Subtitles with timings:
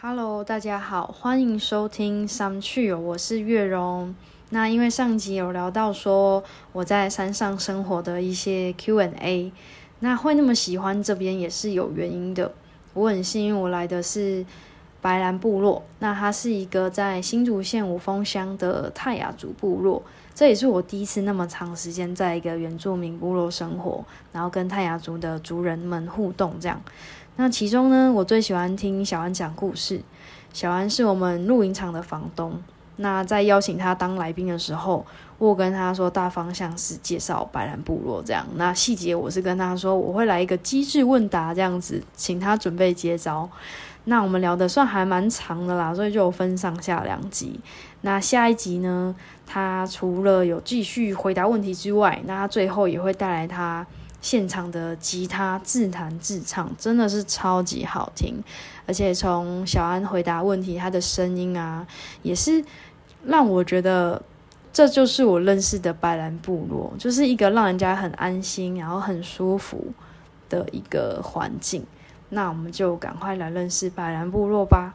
[0.00, 4.14] Hello，大家好，欢迎收听《三去》，我是月荣。
[4.50, 9.50] 那因为上集有聊到说我在山上生活的一些 Q&A，
[9.98, 12.52] 那会那么喜欢这边也是有原因的。
[12.94, 14.46] 我很幸运，我来的是
[15.00, 20.00] 白兰部落，那它是一个在新竹县五峰乡的泰雅族部落，
[20.32, 26.80] 这也是我第一次那么长时间在一个原住民部落生活，然后跟泰雅族的族人们互动这样。
[27.40, 30.02] 那其中呢，我最喜欢听小安讲故事。
[30.52, 32.60] 小安是我们露营场的房东。
[32.96, 35.06] 那在邀请他当来宾的时候，
[35.38, 38.44] 我跟他说大方向是介绍白兰部落这样。
[38.56, 43.48] 那细节我是跟他说我会来一个机智问答这样子，请他准备接招。
[44.06, 47.60] 那我们聊的算还蛮长的啦，所以就分上下两集。
[48.00, 49.14] 那下一集呢，
[49.46, 53.86] 他除了有继续回答问题之外，那他最后也会带来他。
[54.20, 58.42] 现场的吉他自弹自唱真的是超级好听，
[58.86, 61.86] 而且从小安回答问题，他的声音啊，
[62.22, 62.64] 也是
[63.24, 64.20] 让我觉得
[64.72, 69.92] 这就是我认识的白兰部落，就是一个让人家很安心，然后很舒服
[70.48, 71.84] 的一个环境。
[72.30, 74.94] 那我们就赶快来认识白兰部落吧。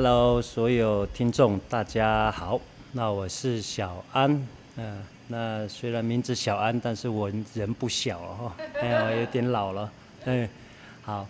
[0.00, 2.60] Hello，所有听众，大家好。
[2.92, 4.46] 那我是小安，
[4.76, 9.90] 嗯，那虽然名字小安，但是我人不小了哈， 哎，我有点老了。
[10.26, 10.48] 嗯，
[11.02, 11.26] 好，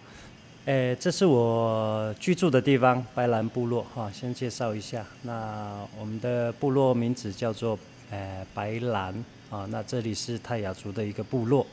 [0.66, 4.12] 哎，这是我居住的地方，白兰部落哈。
[4.12, 7.78] 先介绍一下，那我们的部落名字叫做
[8.10, 9.14] 呃白兰
[9.48, 9.66] 啊。
[9.70, 11.66] 那这里是泰雅族的一个部落，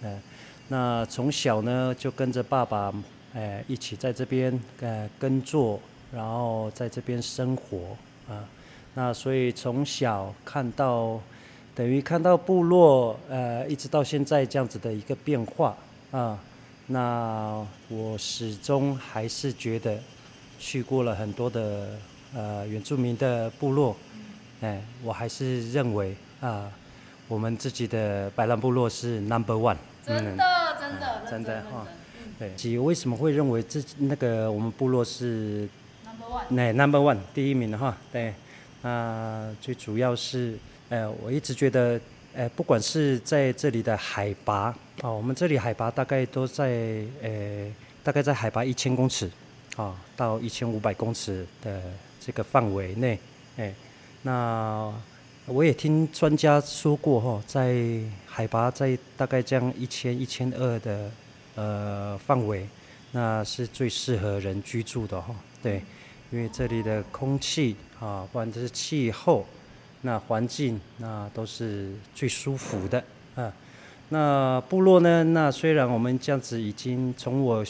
[0.00, 0.18] 嗯，
[0.68, 2.90] 那从小呢就跟着爸爸，
[3.34, 5.78] 哎，一起在这边呃耕作。
[6.12, 7.96] 然后在这边生活
[8.28, 8.44] 啊，
[8.94, 11.20] 那所以从小看到，
[11.72, 15.76] 等于看到部落呃，一直到现在这样子的一个变化
[16.10, 16.36] 啊，
[16.88, 20.00] 那我始终还是觉得
[20.58, 21.90] 去过了很多的
[22.34, 23.94] 呃原住民的部落，
[24.62, 26.68] 哎，我还是认为啊，
[27.28, 30.44] 我们自己的白兰部落是 number one，真的
[30.80, 31.86] 真的真的哈，
[32.36, 35.68] 对，其为什么会认为这那个我们部落是？
[36.50, 38.34] 那 number one 第一名哈，对，
[38.82, 40.58] 那最主要是，
[40.88, 42.00] 呃，我一直觉得，
[42.34, 49.30] 呃，不管是在这里的海拔，哦，我们这里海拔大概都在，呃，大概在海拔一千公尺，
[49.76, 51.82] 啊，到一千五百公尺的
[52.20, 53.18] 这个范围内，
[53.56, 53.74] 哎，
[54.22, 54.92] 那
[55.46, 61.10] 我也听专家说过哈，在海拔在大概这样一千一千二的
[61.54, 62.66] 呃范围，
[63.12, 65.82] 那是最适合人居住的哈，对。
[66.32, 69.44] 因为这里的空气啊，不管这是气候，
[70.02, 73.02] 那环境那都是最舒服的
[73.34, 73.52] 啊。
[74.10, 75.24] 那部落呢？
[75.24, 77.64] 那虽然我们这样子已经从我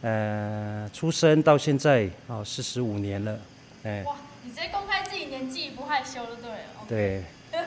[0.00, 3.38] 呃出生到现在啊四十五年了，
[3.82, 4.02] 哎。
[4.04, 7.24] 哇，你直接公开自己年纪不害羞了，对了对，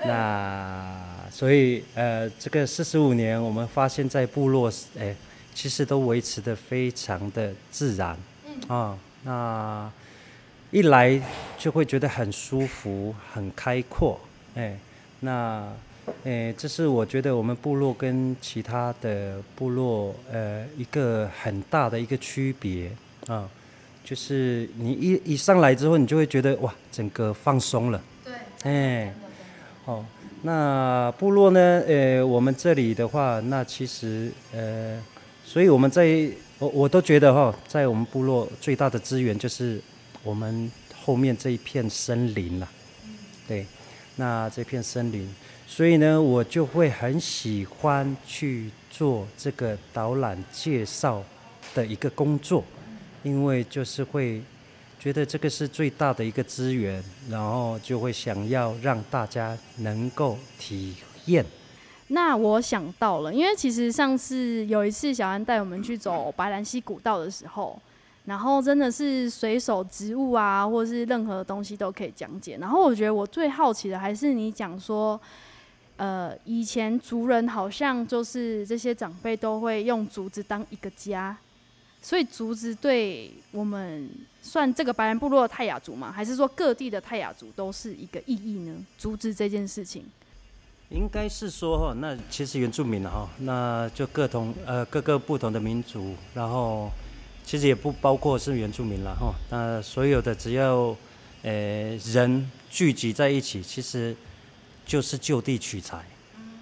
[0.07, 5.15] 那所以呃这个四十五年，我们发现在部落哎，
[5.53, 9.91] 其实都维持的非常的自然，嗯啊那。
[10.71, 11.21] 一来
[11.57, 14.17] 就会觉得很舒服、很开阔，
[14.55, 14.77] 哎，
[15.19, 15.67] 那，
[16.23, 22.89] 哎，这是我觉得我们部落跟其他的部落，呃，一个很大的一个区别。
[23.27, 23.49] 啊，
[24.01, 28.33] 就是你一一上来之后，你就会觉得哇，整个放松了，对，
[28.63, 29.13] 哎，
[29.83, 30.05] 哦，
[30.43, 34.97] 那部落呢，呃，我们这里的话，那其实，呃，
[35.43, 39.81] 所以我们在，我我都觉得哈，在我们部落最大的资源就是。
[40.23, 40.71] 我们
[41.03, 42.67] 后面这一片森林呐，
[43.47, 43.65] 对，
[44.17, 45.27] 那这片森林，
[45.65, 51.23] 所以呢，我就会很喜欢去做这个导览介绍
[51.73, 52.63] 的一个工作，
[53.23, 54.41] 因为就是会
[54.99, 60.95] 觉得这个是最大的一个资源，然后就会想要让大家能够体
[61.25, 61.43] 验。
[62.09, 67.81] 那我想到了，因为其实上次有一次小安带我们去走白兰溪古道的时候。
[68.31, 72.57] 然后真的是随手植物啊，或是任何东西都可以讲解。
[72.61, 75.19] 然后我觉得我最好奇的还是你讲说，
[75.97, 81.35] 呃，以前族人好像就是这些长辈都会用竹子当一个家，
[82.01, 84.09] 所以竹子对我们
[84.41, 86.09] 算这个白人部落的泰雅族吗？
[86.09, 88.73] 还是说各地的泰雅族都是一个意义呢？
[88.97, 90.05] 竹子这件事情，
[90.87, 96.89] 应该是说哈，那其实原住民哈，那就各同呃各个不同的民族，然后。
[97.45, 100.95] 其实也不包括是原住民了哈，那所有的只要，
[101.43, 104.15] 呃人聚集在一起，其实
[104.85, 106.05] 就是就地取材，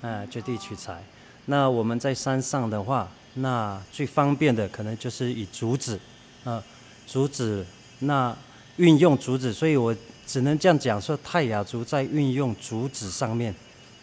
[0.02, 1.04] 嗯，就地取材。
[1.46, 6.00] 那我们在山上的话，那最方便的可能就是以竹子，
[6.44, 6.64] 啊，
[7.06, 7.66] 竹子，
[8.00, 8.36] 那
[8.78, 9.96] 运用竹子，所以我
[10.26, 13.54] 只能这样讲说，泰雅族在运用竹子上面，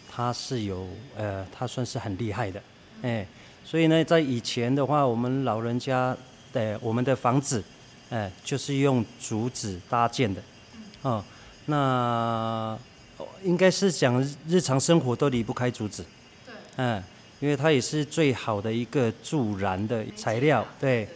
[0.09, 2.61] 它是有，呃，它算是很厉害的，
[3.01, 3.25] 哎，
[3.65, 6.15] 所以呢，在以前的话，我们老人家
[6.57, 7.63] 的我们的房子，
[8.09, 10.41] 哎，就是用竹子搭建的，
[11.01, 11.23] 哦，
[11.65, 12.77] 那
[13.43, 16.05] 应该是讲日常生活都离不开竹子，
[16.45, 17.03] 对，嗯。
[17.39, 21.07] 因为它也是最好的一个助燃的材料，对。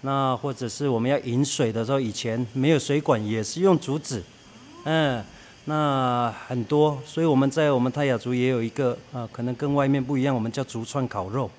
[0.00, 4.22] 那或者是我们要饮水的时候，以前没有水管，也是用竹子，
[4.84, 5.22] 嗯。
[5.66, 11.50] 那很多，所以我们在我们泰雅族也有一个啊，可能跟外面不一样，我们叫竹串烤肉，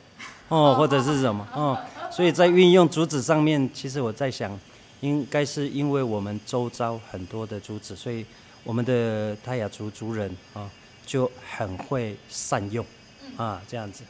[0.49, 1.77] 哦，或者是什么，哦。
[2.11, 4.59] 所以在运用竹子上面，其实我在想，
[4.99, 8.25] 应该是因为我们周遭很多的竹子，所以
[8.63, 10.69] 我们的泰雅族族人啊
[11.05, 12.85] 就很会善用。
[13.37, 14.03] 啊，这样子，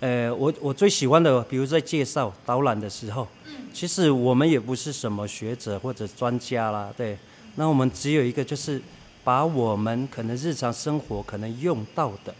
[0.00, 3.28] 呃，我我最喜欢的，比如在介绍导览的时候，
[3.72, 7.16] 其实我们也不是什么学者或者专家啦，对，
[7.54, 8.82] 那我们只有一个，就是
[9.22, 12.34] 把我们可能日常生活可能用到的，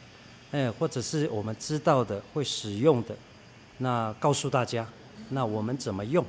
[0.51, 3.15] 哎，或者是我们知道的会使用的，
[3.79, 4.87] 那告诉大家，
[5.31, 6.25] 那我们怎么用，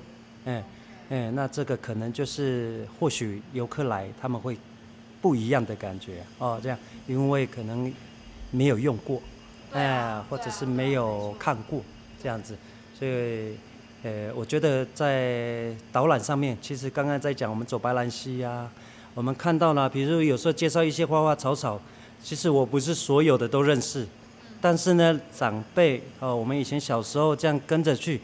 [0.46, 0.64] 哎
[1.10, 4.58] 哎，那这个可能就是或许游客来他们会
[5.22, 6.24] 不一样的感觉。
[6.38, 6.78] 哦，这样，
[7.08, 7.94] 因为可能
[8.52, 9.22] 没有用过。
[9.74, 11.82] 哎，或者是没有看过
[12.24, 12.58] 这样子，
[12.98, 13.58] 所以，
[14.02, 18.70] 呃，我觉得在导览上面，其实刚刚在讲我们走白兰溪呀，
[19.14, 21.80] 我们看到了，比如有时候介绍一些花花草草，
[22.24, 24.08] 其实我不是所有的都认识，
[24.60, 28.20] 但是呢，长辈哦，我们以前小时候这样跟着去，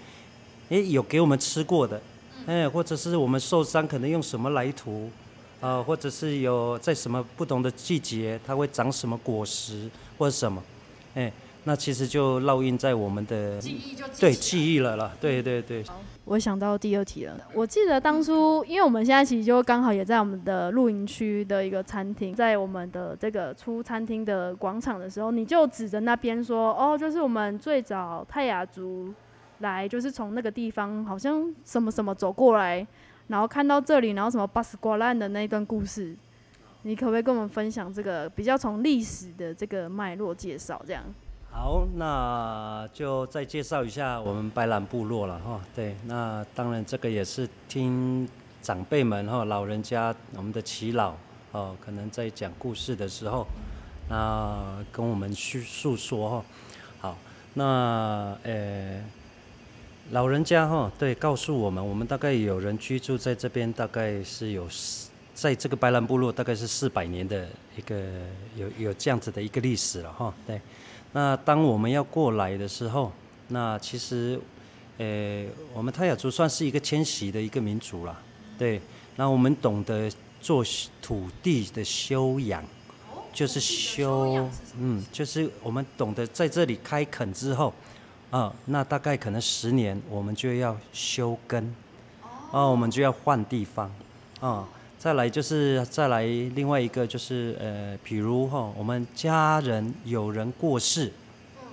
[0.70, 2.02] 诶，有给我们吃过的，
[2.46, 5.10] 哎，或者是我们受伤可能用什么来涂，
[5.62, 10.62] 啊，或者是有在什么不同的季节，它会长什么果实或者什么。
[11.14, 11.32] 哎，
[11.66, 15.84] 那其实就烙印在我们的记忆就对记忆了啦，对对对。
[16.26, 29.14] 我想到第二题了，我记得当初，因为我们现在其实就刚好也在我们的露营区的一个餐厅，在我们的这个出餐厅的广场的时候，你就指着那边说，哦，就是我们最早泰雅族
[29.60, 32.88] 来，就是从那个地方好像什么什么走过来，
[33.28, 36.16] 然后看到这里，然后什么巴斯瓜烂的那一段故事。
[36.86, 40.82] 你可不可以跟我们分享这个比较从历史的这个脉络介绍？
[40.86, 41.04] 这样
[41.56, 45.62] 好，那就再介绍一下我们白兰部落了哈。
[45.76, 48.28] 对，那当然这个也是听
[48.60, 51.14] 长辈们哈、老人家我们的耆老
[51.52, 53.46] 哦，可能在讲故事的时候，
[54.10, 56.46] 那跟我们叙述说哈。
[57.00, 57.18] 好，
[57.54, 59.00] 那呃，
[60.10, 64.68] 老人家哈，对，告诉我们，我们大概有人居住在这边，大概是有。
[65.36, 67.96] 在这个白兰部落，大概是四百年的一个
[68.56, 70.32] 有有这样子的一个历史了哈。
[70.46, 70.62] 对，
[71.14, 73.12] 那当我们要过来的时候，
[73.50, 74.40] 那其实，
[74.98, 78.20] 呃，我们泰雅族算是一个迁徙的一个民族了。
[78.58, 78.82] 对，
[79.16, 80.12] 那我们懂得
[80.42, 80.64] 做
[81.02, 82.64] 土地的修养，
[83.32, 84.50] 就是修，
[84.80, 87.72] 嗯，就是我们懂得在这里开垦之后，
[88.32, 91.76] 啊，那大概可能十年，我们就要修根，
[92.52, 93.92] 哦，我们就要换地方，
[94.40, 94.68] 啊。
[95.04, 96.24] 再来就是再来
[96.56, 101.12] 另外一个就是呃，比如哈，我们家人有人过世，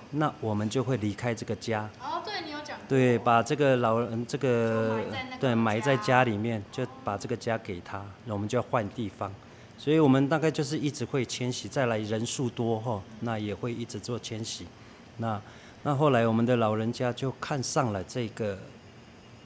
[0.09, 1.89] 那我们就会离开这个家。
[2.01, 2.77] 哦，对你有讲。
[2.89, 4.99] 对，把这个老人这个
[5.39, 9.33] 对埋在家里面，就把这个家给他，那我们就要换地方。
[9.77, 14.67] 所以我们大概就是一直会迁徙，再来人数多哈，那也会一直做迁徙。
[15.15, 15.41] 那
[15.83, 18.59] 那后来我们的老人家就看上了这个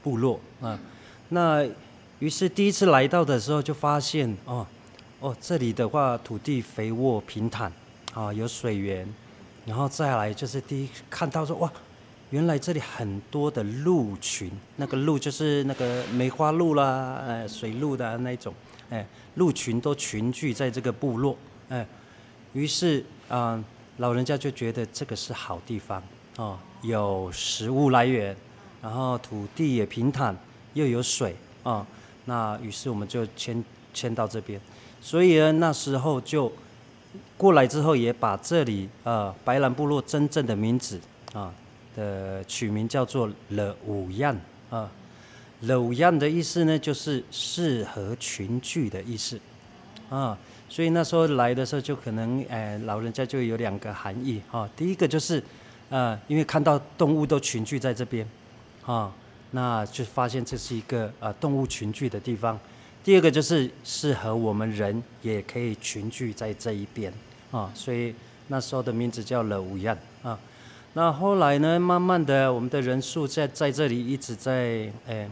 [0.01, 0.79] 部落啊，
[1.29, 1.63] 那。
[2.19, 4.65] 于是第一次来到的时候，就发现哦，
[5.19, 7.71] 哦，这里的话土地肥沃平坦，
[8.13, 9.05] 啊，有水源，
[9.65, 11.69] 然后再来就是第一看到说哇，
[12.29, 18.53] 原来这里很多的鹿群，那个鹿就是那个梅花鹿啦，呃，水鹿的那种，
[18.89, 19.05] 哎，
[19.35, 21.85] 鹿群都群聚在这个部落，哎，
[22.53, 23.61] 于是啊，
[23.97, 26.01] 老人家就觉得这个是好地方，
[26.37, 28.33] 哦，有食物来源，
[28.81, 30.33] 然后土地也平坦，
[30.73, 31.85] 又有水，啊。
[32.25, 33.63] 那于是我们就迁
[33.93, 34.59] 迁到这边，
[34.99, 36.51] 所以呢，那时候就
[37.37, 40.99] 过来之后，也把这里呃白兰部落真正的名字
[41.33, 41.53] 啊
[41.95, 44.35] 的取名叫做了五样
[44.69, 44.89] 啊，
[45.61, 49.39] 了五样的意思呢，就是适合群聚的意思
[50.09, 50.37] 啊。
[50.67, 54.67] 所以那时候来的时候，就可能哎老人家就有两个含义哈。
[54.75, 55.41] 第一个就是
[55.89, 58.27] 呃，因为看到动物都群聚在这边
[58.83, 59.13] 啊。
[59.55, 62.59] 那就发现这是一个呃动物群聚的地方。
[63.05, 67.13] 第二个就是适合我们人也可以群聚在这一边。
[67.51, 68.13] 啊，所以
[68.49, 70.37] 那时候的名字叫了五样啊。
[70.93, 74.51] 那后来呢，慢慢的我们的人数在在这里一直在，
[75.07, 75.29] 诶、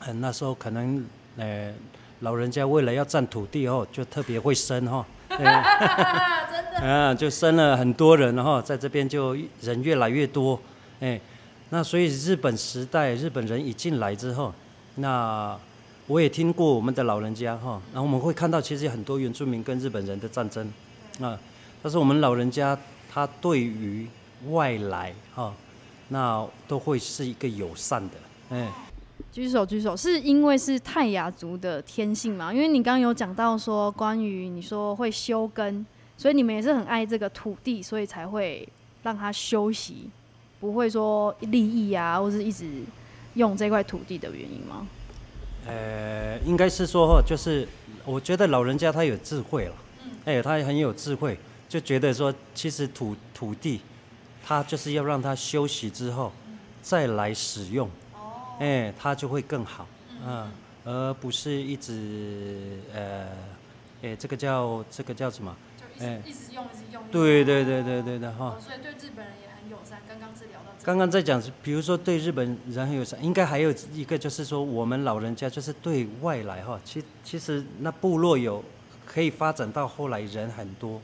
[0.00, 1.02] 呃，那时候可能，
[1.38, 1.72] 呃，
[2.20, 5.46] 老人家为了要占土地哦，就特别会生哈， 对，
[6.84, 10.60] 啊，就生了很多人哈，在这边就人越来越多，
[11.00, 11.18] 哎，
[11.70, 14.52] 那所以日本时代日本人一进来之后，
[14.96, 15.58] 那
[16.06, 20.72] 我也听过我们的老人家哈，然后我们会看到其实很多原住民跟日本人的战争，
[21.20, 21.38] 啊，
[21.82, 22.78] 但是我们老人家
[23.10, 24.06] 他对于
[24.50, 25.52] 外来哈，
[26.08, 28.14] 那都会是一个友善的，
[28.50, 28.68] 哎。
[29.32, 32.52] 举手举手，是因为是泰雅族的天性嘛？
[32.52, 35.84] 因为你刚刚有讲到说，关于你说会休耕，
[36.16, 38.66] 所以你们也是很爱这个土地，所以才会
[39.02, 40.08] 让它休息，
[40.60, 42.82] 不会说利益啊，或是一直
[43.34, 44.86] 用这块土地的原因吗？
[45.66, 47.66] 呃，应该是说，就是
[48.04, 49.74] 我觉得老人家他有智慧了，
[50.24, 53.80] 哎，他很有智慧，就觉得说，其实土土地，
[54.44, 56.32] 他就是要让他休息之后
[56.80, 57.90] 再来使用。
[58.58, 59.86] 哎，他就会更好，
[60.26, 60.50] 嗯，
[60.84, 63.26] 而不是一直呃，
[64.02, 65.54] 哎，这个叫这个叫什么？
[66.00, 67.02] 哎，一直用一直用。
[67.10, 68.56] 对对对对对的哈。
[68.58, 70.00] 所以对日本人也很友善。
[70.08, 70.66] 刚刚是聊到。
[70.84, 78.62] 刚刚在讲，比如说对日本人很友善，应该还有一个就是说，我们老人家就是对外来哈，其其实那部落有
[79.04, 81.00] 可以发展到后来人很多，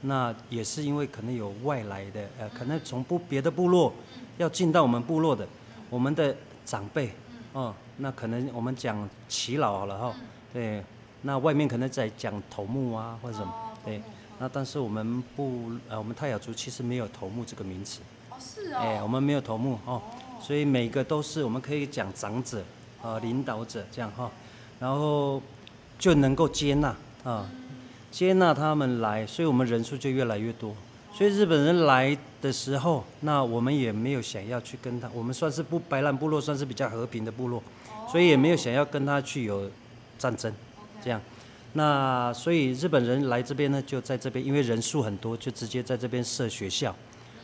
[0.00, 3.92] 那也是因为可能有外来的呃，可能从不别的部落
[4.38, 5.46] 要进到我们部落的，
[5.88, 6.34] 我们的。
[6.64, 7.10] 长辈，
[7.54, 8.96] 哦，那可能我们讲
[9.28, 10.14] 耆老好了哈，
[10.52, 10.80] 对，
[11.22, 13.52] 那外面可能在讲头目啊或者什么，
[13.84, 14.00] 对，
[14.42, 20.02] 那但是我们不，呃，我们泰雅族其实没有头目这个名词，哦是哦，哎，我们没有头目哦，
[20.40, 22.60] 所以每个都是我们可以讲长者，
[23.02, 24.28] 呃，领导者这样哈，
[24.80, 25.40] 然后
[25.96, 27.48] 就能够接纳啊，
[28.10, 30.74] 接纳他们来，所以我们人数就越来越多。
[31.14, 37.62] 所以日本人来的时候，那我们也没有想要去跟他，我们算是不白兰部落，算是比较和平的部落，
[38.10, 39.70] 所以也没有想要跟他去有
[40.18, 40.52] 战争，
[41.00, 41.20] 这样。
[41.74, 46.94] 那所以日本人来这边呢，就在这边，因为人数很多，就直接在这边设学校，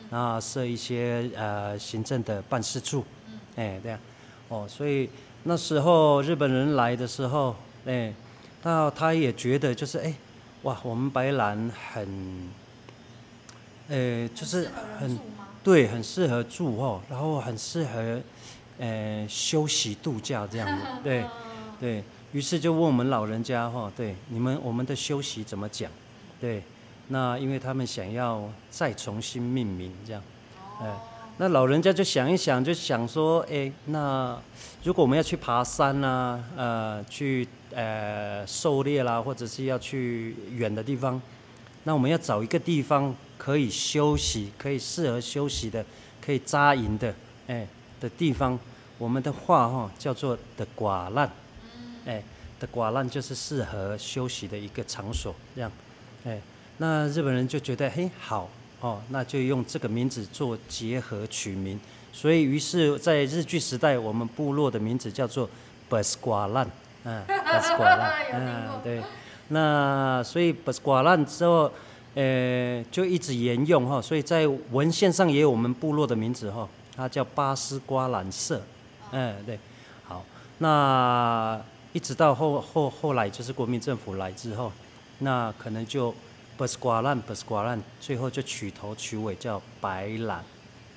[0.09, 3.03] 那设一些呃行政的办事处，
[3.55, 3.99] 哎这样，
[4.49, 5.09] 哦，所以
[5.43, 7.55] 那时候日本人来的时候，
[7.85, 8.13] 哎，
[8.63, 10.13] 那他也觉得就是哎，
[10.63, 12.49] 哇，我们白兰很。
[13.91, 14.69] 呃，就是
[14.99, 15.17] 很
[15.63, 18.21] 对，很适合住哦，然后很适合
[18.77, 21.25] 呃休息度假这样子，对，
[21.81, 25.89] 对于是就问我们老人家哈，对，你们我们的休息怎么讲？
[26.39, 26.63] 对，
[27.07, 30.21] 那因为他们想要再重新命名这样，
[30.81, 30.93] 哎，
[31.37, 34.37] 那老人家就想一想，就想说，哎，那
[34.83, 41.21] 如果我们要去爬山啦，呃，去呃狩猎啦，或者是要去远的地方，
[41.83, 43.15] 那我们要找一个地方。
[43.39, 45.83] 可以休息，可以适合休息的，
[46.21, 47.15] 可以扎营的，
[47.47, 47.65] 哎
[48.01, 48.59] 的地方，
[48.97, 51.31] 我们的话哈叫做的寡烂，
[52.09, 52.23] 哎
[52.59, 55.71] 的寡烂就是适合休息的一个场所，这样，
[56.25, 56.39] 哎，
[56.77, 58.49] 那日本人就觉得嘿好
[58.81, 61.79] 哦，那就用这个名字做结合取名，
[62.11, 65.49] 所以于是，在日据时代，我们部落的名字叫做
[65.89, 66.67] Bas 寡烂，
[67.03, 69.03] 嗯，Bas 寡烂，嗯，对，
[69.49, 71.71] 那所以 Bas 寡烂之后。
[72.15, 78.59] 呃，就一直沿用哈，所以在文献上也有我们部落的名字哈，它叫巴斯瓜兰社，
[79.11, 79.57] 嗯，对，
[80.03, 80.25] 好，
[80.57, 81.61] 那
[81.93, 84.71] 一直到后后后来就是国民政府来之后，
[85.19, 86.13] 那可能就
[86.57, 90.43] 巴斯瓜兰巴斯瓜兰，最后就取头取尾叫白兰，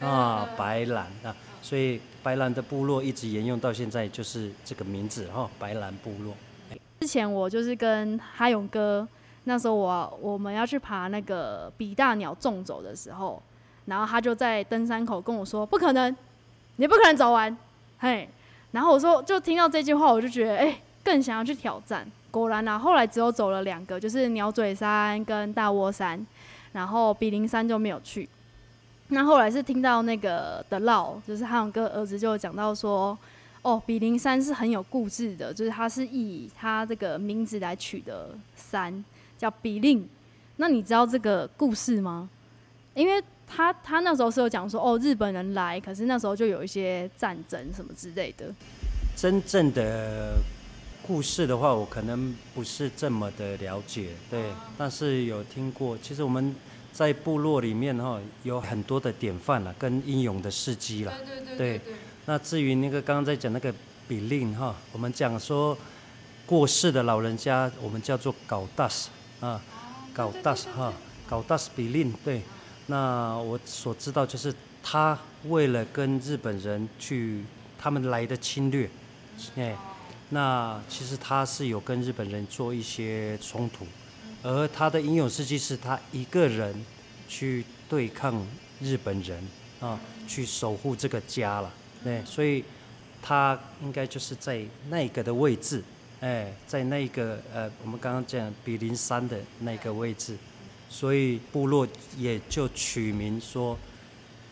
[0.00, 6.34] 啊，白兰啊，所以白兰的部落一直沿用到现在就是这个名字哈，白兰部落。
[7.00, 9.06] 之前我就是跟哈勇哥。
[9.44, 13.42] 那时候我我们要去爬那个比大鸟纵走的时候，
[13.86, 16.16] 然后他就在登山口跟我说：“不可能，
[16.76, 17.58] 你不可能走完。”
[17.98, 18.28] 嘿，
[18.72, 22.06] 然后我说就听到这句话，我就觉得哎，更想要去挑战。
[22.30, 26.26] 果然啊，后来只有走了两个，就是鸟嘴山跟大窝山，
[26.72, 28.28] 然后比邻山就没有去。
[29.08, 33.16] 那后来是听到那个的唠，就是汉勇哥儿子就讲到说
[33.62, 39.04] ：“哦，比邻山是很有故事的，就是他是以他这个名字来取的山。”
[39.36, 40.08] 叫比令，
[40.58, 42.30] 那你知道这个故事吗？
[42.94, 43.20] 因为
[43.54, 48.46] 他他那时候是有讲说，哦，日本人来，可是那时候就有一些战争什么之类的。
[49.14, 50.34] 真正的
[51.06, 55.98] 故事的话，我可能不是这么的了解，对，但是有听过。
[55.98, 56.54] 其实我们
[56.92, 61.12] 在部落里面哈，有很多的典范了，跟英勇的事迹了。
[61.26, 61.78] 对对对。
[61.78, 61.80] 对，
[62.24, 63.74] 那至于那个刚刚在讲那个
[64.08, 65.76] 比令哈，我们讲说
[66.46, 69.10] 过世的老人家，我们叫做搞大事。
[69.40, 69.60] 啊，
[70.14, 70.92] 搞大哈，
[71.28, 72.40] 搞大 s 比令，对。
[72.92, 77.42] 那我所知道就是他为了跟日本人去
[77.78, 78.86] 他们来的侵略，
[79.56, 79.74] 哎，
[80.28, 83.86] 那其实他是有跟日本人做一些冲突，
[84.42, 86.84] 而他的英勇事迹是他一个人
[87.26, 88.46] 去对抗
[88.78, 89.42] 日本人
[89.80, 91.72] 啊，去守护这个家了，
[92.04, 92.62] 对，所以
[93.22, 95.82] 他应该就是在那个的位置，
[96.20, 100.36] 哎，在那个呃，我们刚刚讲比邻山的那个位置。
[100.92, 103.78] 所以部落也就取名说，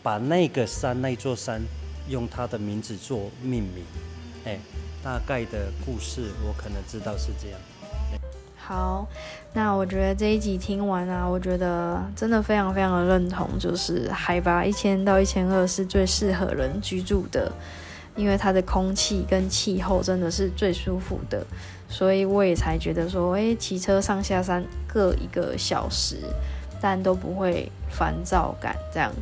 [0.02, 1.61] 把那个山那座山
[2.09, 3.85] 用他的名字做命名。
[4.47, 4.59] 哎，
[5.04, 7.61] 大概的故事我可能知道是这样。
[8.56, 9.06] 好，
[9.52, 17.52] 那我觉得这一集听完啊，我觉得真的非常非常的认同，就是海拔一千到一千二是最适合人居住的，
[18.16, 21.47] 因为它的空气跟气候真的是最舒服的。
[21.90, 26.18] 所以我也才觉得说，诶，骑车上下山各一个小时，
[26.80, 29.12] 但都不会烦躁感这样。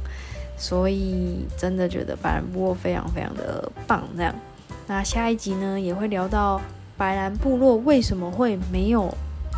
[0.59, 4.35] 所以真的觉得白兰部落非常非常的棒这样。
[4.87, 6.61] 那下一集呢，也会聊到
[6.97, 9.13] 白兰部落为什么会没有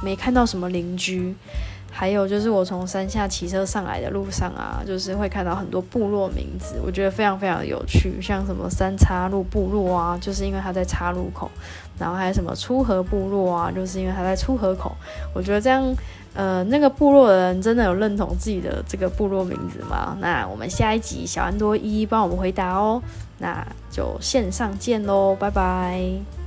[0.05, 1.35] 没看到什么邻居。
[1.93, 11.51] 还有就是我从山下骑车上来的路上啊，就是会看到很多部落名字，我觉得非常非常有趣，像什么三岔路部落啊，就是因为它在岔路口，
[11.99, 14.97] 然后还有什么出河部落啊，就是因为它在出河口。
[15.35, 15.95] 我觉得这样，
[16.33, 20.17] 呃，那个部落的人真的有认同自己的这个部落名字吗？
[20.21, 23.03] 那我们下一集小安多一一帮我们回答哦，
[23.39, 26.40] 那就线上见喽，拜拜。